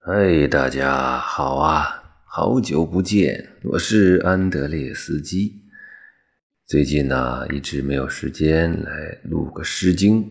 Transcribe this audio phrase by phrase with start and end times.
[0.00, 2.22] 嗨，大家好啊！
[2.24, 5.64] 好久不见，我是安德烈斯基。
[6.66, 10.22] 最近呢，一直没有时间来录个《诗经》。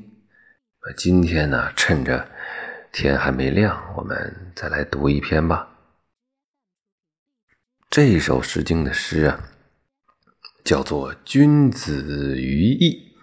[0.95, 2.27] 今天呢，趁着
[2.93, 5.69] 天还没亮，我们再来读一篇吧。
[7.89, 9.49] 这首《诗经》的诗啊，
[10.63, 13.13] 叫做《君子于义》。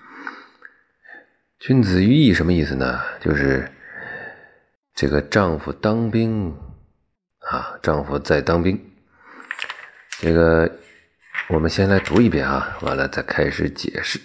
[1.66, 3.00] 君子于义什么意思呢？
[3.18, 3.68] 就是。
[4.94, 6.56] 这个丈夫当兵
[7.40, 8.80] 啊，丈夫在当兵。
[10.20, 10.78] 这个
[11.48, 14.20] 我们先来读一遍啊，完了再开始解释。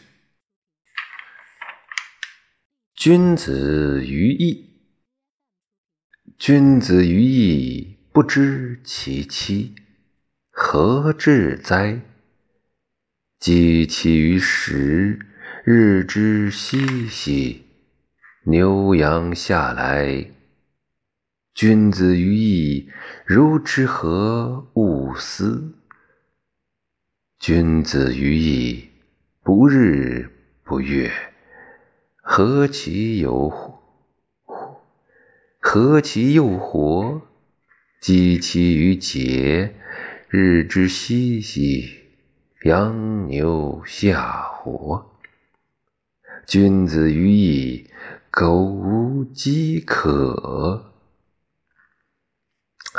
[2.93, 4.83] 君子于义，
[6.37, 9.73] 君子于义，不知其妻，
[10.51, 11.99] 何至哉？
[13.39, 15.25] 积其于食，
[15.63, 17.65] 日之夕兮，
[18.43, 20.29] 牛羊下来。
[21.61, 22.89] 君子于义，
[23.25, 25.73] 如之何勿思？
[27.37, 28.87] 君子于义，
[29.43, 30.31] 不日
[30.63, 31.11] 不月，
[32.21, 33.73] 何其有乎？
[35.59, 37.23] 何其又活？
[37.99, 39.75] 积其于节，
[40.29, 41.89] 日之夕兮，
[42.63, 45.11] 羊牛下活。
[46.47, 47.89] 君子于义，
[48.31, 50.88] 苟无饥渴。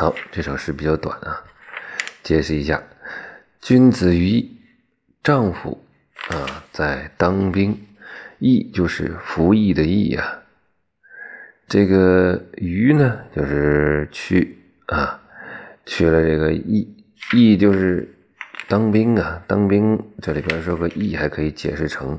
[0.00, 1.44] 好，这首诗比较短啊，
[2.22, 2.82] 解释一下：
[3.60, 4.56] 君子于义，
[5.22, 5.84] 丈夫
[6.30, 7.78] 啊在当兵，
[8.38, 10.40] 义就是服役的役啊。
[11.68, 14.56] 这个于呢，就是去
[14.86, 15.20] 啊，
[15.84, 18.08] 去了这个役，役就是
[18.68, 19.42] 当兵啊。
[19.46, 22.18] 当兵这里边说个役，还可以解释成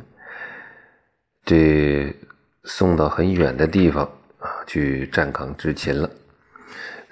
[1.44, 2.16] 这
[2.64, 4.06] 送到很远的地方
[4.38, 6.12] 啊，去站岗执勤了。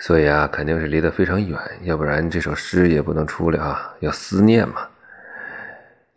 [0.02, 3.94] 所以啊，肯定是离得非常远，要不然这首诗也不能出来啊。
[4.00, 4.88] 要思念嘛。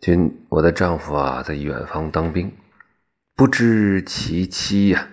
[0.01, 2.57] 君，我的丈夫啊，在远方当兵，
[3.35, 5.09] 不知其妻呀，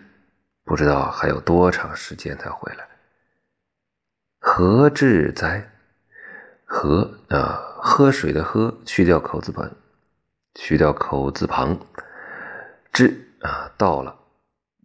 [0.64, 2.88] 不知道还有多长时间才回来。
[4.40, 5.68] 何至哉？
[6.64, 9.72] 何啊，喝水的喝，去掉口字旁，
[10.54, 11.80] 去掉口字旁，
[12.94, 14.16] 至啊，到了。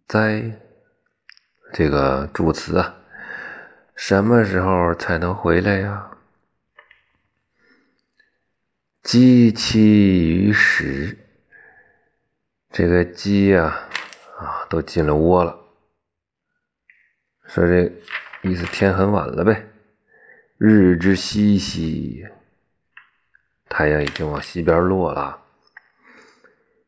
[0.07, 0.59] 哉，
[1.71, 2.95] 这个助词啊。
[3.95, 6.11] 什么时候才能回来呀？
[9.01, 11.17] 鸡栖于食，
[12.71, 13.87] 这个鸡呀，
[14.37, 15.57] 啊，都进了窝了。
[17.47, 17.83] 说这
[18.41, 19.65] 意思，天很晚了呗。
[20.57, 22.25] 日之西西，
[23.69, 25.41] 太阳已经往西边落了。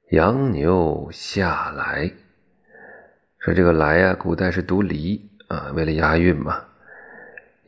[0.09, 2.12] 羊牛下来，
[3.39, 6.66] 说这个来呀，古代是读离啊，为了押韵嘛。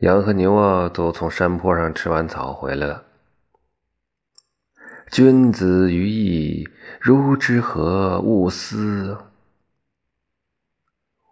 [0.00, 3.04] 羊和牛啊，都从山坡上吃完草回来了。
[5.10, 6.66] 君子于义，
[6.98, 9.18] 如之何勿思？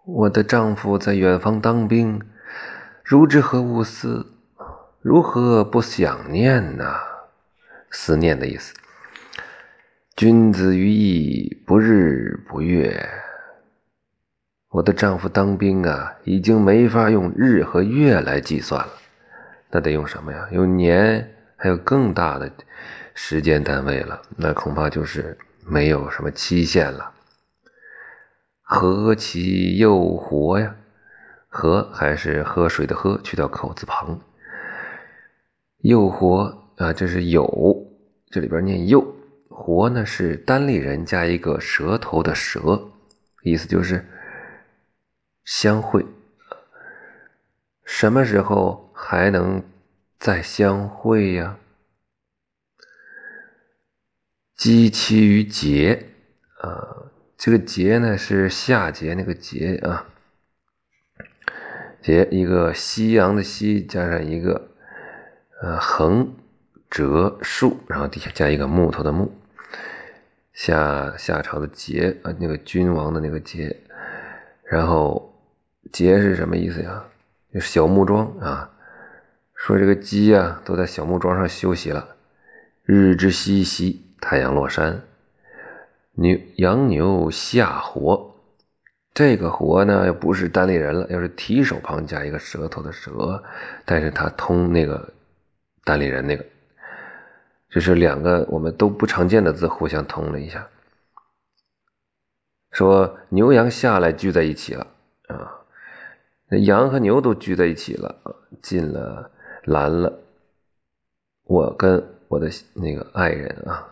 [0.04, 2.20] 我的丈夫在远方当兵，
[3.02, 4.26] 如之何勿思？
[5.00, 6.84] 如何不想念呢？
[7.90, 8.74] 思念的意思。
[10.14, 13.08] 君子于义，不日不月。
[14.70, 18.92] 我的丈夫当兵啊，已经没法用日和月来计算了，
[19.70, 20.46] 那得用什么呀？
[20.52, 22.52] 用年，还有更大的
[23.14, 27.12] 时间单位了，那恐怕就是没有什么期限了。
[28.60, 30.76] 何其诱惑呀！
[31.48, 34.20] 喝还是喝水的喝，去掉口字旁。
[35.78, 37.86] 诱惑啊，这是有，
[38.30, 39.14] 这里边念诱。
[39.48, 42.90] 活呢是单立人加一个舌头的舌，
[43.42, 44.04] 意思就是。
[45.50, 46.04] 相会，
[47.82, 49.62] 什么时候还能
[50.18, 51.56] 再相会呀？
[54.54, 56.10] 积其于节，
[56.60, 60.08] 啊，这个节呢是夏节那个节啊，
[62.02, 64.72] 节一个夕阳的夕加上一个
[65.62, 66.36] 呃横
[66.90, 69.32] 折竖，然后底下加一个木头的木，
[70.52, 73.80] 夏夏朝的节啊，那个君王的那个节，
[74.64, 75.26] 然后。
[75.92, 77.04] 节是什么意思呀？
[77.52, 78.70] 就是小木桩啊。
[79.54, 82.16] 说这个鸡啊，都在小木桩上休息了。
[82.84, 85.02] 日之西兮，太阳落山。
[86.12, 88.34] 牛羊牛下活，
[89.12, 93.42] 这个活呢，又不是单立人了，要是提手旁加一个舌头的舌，
[93.84, 95.12] 但是它通那个
[95.84, 96.44] 单立人那个，
[97.68, 100.66] 这是两个我们都不常见的字互相通了一下。
[102.70, 104.86] 说牛羊下来聚在一起了
[105.28, 105.54] 啊。
[106.50, 108.16] 那羊和牛都聚在一起了，
[108.62, 109.30] 进了
[109.64, 110.20] 栏了。
[111.44, 113.86] 我跟我的那个爱人啊，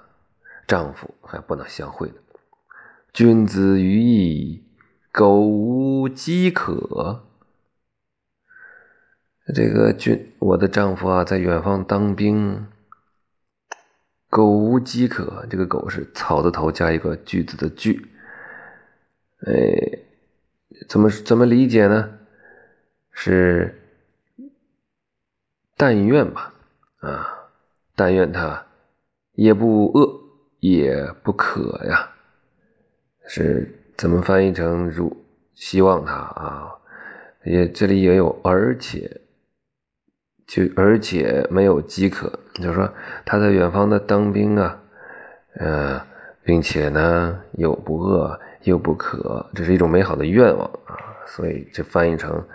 [0.67, 2.15] 丈夫还不能相会呢。
[3.13, 4.65] 君子于义，
[5.13, 7.25] 苟无饥渴。
[9.55, 12.67] 这个君，我的丈夫啊，在远方当兵。
[14.29, 18.11] 苟无饥渴，这个“苟”是草字头加一个句子的“句”。
[19.47, 20.01] 哎，
[20.89, 22.16] 怎么怎么理解呢？
[23.19, 23.75] 是
[25.75, 26.53] 但愿吧，
[27.01, 27.33] 啊。
[27.99, 28.67] 但愿他
[29.33, 30.21] 也不饿
[30.61, 32.11] 也不渴呀，
[33.27, 33.67] 是
[33.97, 35.25] 怎么翻译成如
[35.55, 36.77] 希望他啊？
[37.43, 39.23] 也这里也有而且，
[40.47, 42.93] 就而且没有饥渴，就是说
[43.25, 44.79] 他在远方的当兵啊，
[45.55, 46.07] 呃，
[46.45, 52.47] 并且呢又不饿又不渴，这是一种美好的愿望啊，所以这翻译成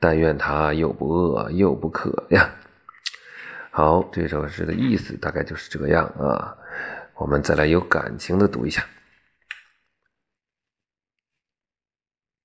[0.00, 2.56] 但愿他又不饿又不渴呀。
[3.70, 6.56] 好，这首诗的意思大概就是这样啊。
[7.14, 8.86] 我们再来有感情的读一下：“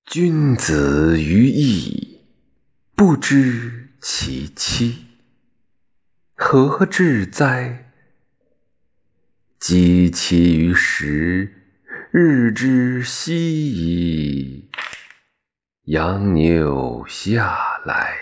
[0.04, 2.20] 君子于义，
[2.94, 5.06] 不知其妻，
[6.34, 7.90] 何至哉？
[9.58, 11.52] 及其于时，
[12.10, 14.70] 日之夕矣。
[15.86, 18.16] 羊牛下来。”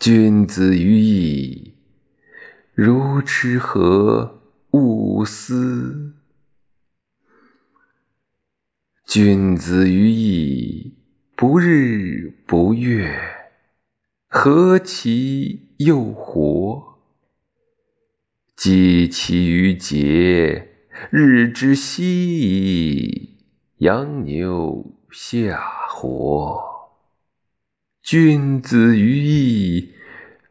[0.00, 1.74] 君子于义，
[2.72, 4.40] 如吃何
[4.70, 6.14] 勿思？
[9.04, 10.94] 君子于义，
[11.36, 13.14] 不日不月，
[14.28, 16.94] 何其诱惑！
[18.56, 20.70] 及其于节，
[21.10, 23.36] 日之夕矣。
[23.76, 25.60] 羊牛下
[25.90, 26.88] 火。
[28.02, 29.92] 君子于义，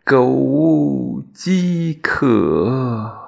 [0.06, 3.21] 苟无饥渴。